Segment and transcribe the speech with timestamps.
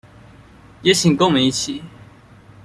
[0.81, 1.83] 也請跟我們一起